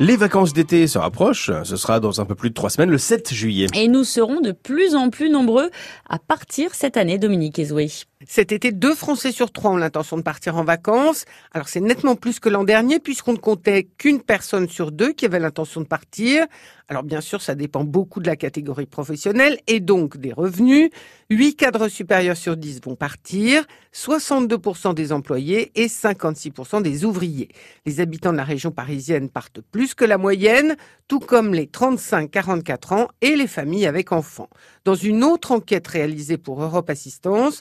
[0.00, 1.50] Les vacances d'été se rapprochent.
[1.62, 3.66] Ce sera dans un peu plus de trois semaines, le 7 juillet.
[3.74, 5.70] Et nous serons de plus en plus nombreux
[6.08, 7.90] à partir cette année, Dominique Ezoué.
[8.26, 11.24] Cet été, deux Français sur trois ont l'intention de partir en vacances.
[11.52, 15.24] Alors c'est nettement plus que l'an dernier puisqu'on ne comptait qu'une personne sur deux qui
[15.24, 16.46] avait l'intention de partir.
[16.88, 20.90] Alors bien sûr, ça dépend beaucoup de la catégorie professionnelle et donc des revenus.
[21.30, 23.64] Huit cadres supérieurs sur 10 vont partir,
[23.94, 27.48] 62% des employés et 56% des ouvriers.
[27.86, 30.76] Les habitants de la région parisienne partent plus que la moyenne,
[31.06, 34.50] tout comme les 35-44 ans et les familles avec enfants.
[34.84, 37.60] Dans une autre enquête réalisée pour Europe Assistance,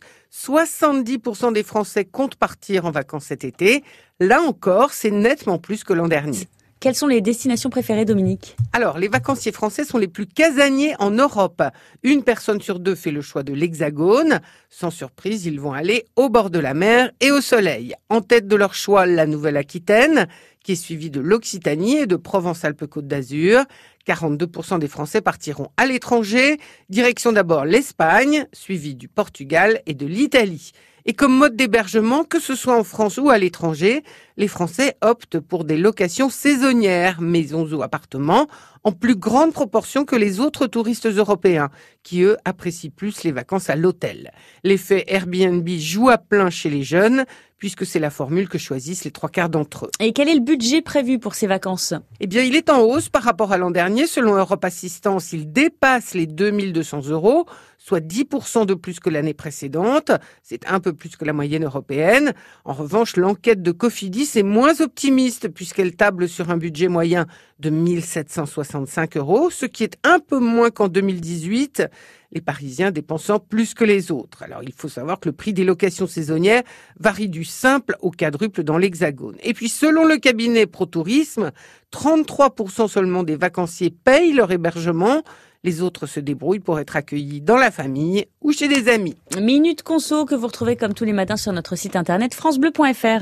[0.49, 3.83] 70% des Français comptent partir en vacances cet été.
[4.19, 6.47] Là encore, c'est nettement plus que l'an dernier.
[6.81, 8.55] Quelles sont les destinations préférées, Dominique?
[8.71, 11.61] Alors, les vacanciers français sont les plus casaniers en Europe.
[12.03, 14.39] Une personne sur deux fait le choix de l'Hexagone.
[14.69, 17.95] Sans surprise, ils vont aller au bord de la mer et au soleil.
[18.07, 20.27] En tête de leur choix, la Nouvelle-Aquitaine,
[20.63, 23.65] qui est suivie de l'Occitanie et de Provence-Alpes-Côte d'Azur.
[24.07, 26.59] 42% des Français partiront à l'étranger.
[26.87, 30.71] Direction d'abord l'Espagne, suivie du Portugal et de l'Italie.
[31.09, 34.03] Et comme mode d'hébergement, que ce soit en France ou à l'étranger,
[34.37, 38.45] les Français optent pour des locations saisonnières, maisons ou appartements,
[38.83, 41.71] en plus grande proportion que les autres touristes européens,
[42.03, 44.31] qui eux apprécient plus les vacances à l'hôtel.
[44.63, 47.25] L'effet Airbnb joue à plein chez les jeunes,
[47.59, 49.91] puisque c'est la formule que choisissent les trois quarts d'entre eux.
[49.99, 51.93] Et quel est le budget prévu pour ces vacances?
[52.21, 54.07] Eh bien, il est en hausse par rapport à l'an dernier.
[54.07, 57.45] Selon Europe Assistance, il dépasse les 2200 euros,
[57.77, 60.11] soit 10% de plus que l'année précédente.
[60.41, 62.33] C'est un peu plus que la moyenne européenne.
[62.63, 67.27] En revanche, l'enquête de Cofidis est moins optimiste puisqu'elle table sur un budget moyen
[67.59, 71.83] de 1765 euros, ce qui est un peu moins qu'en 2018
[72.31, 74.43] les Parisiens dépensant plus que les autres.
[74.43, 76.63] Alors il faut savoir que le prix des locations saisonnières
[76.99, 79.37] varie du simple au quadruple dans l'Hexagone.
[79.43, 81.51] Et puis selon le cabinet ProTourisme,
[81.93, 85.23] 33% seulement des vacanciers payent leur hébergement.
[85.63, 89.17] Les autres se débrouillent pour être accueillis dans la famille ou chez des amis.
[89.39, 93.17] Minute Conso que vous retrouvez comme tous les matins sur notre site internet francebleu.fr.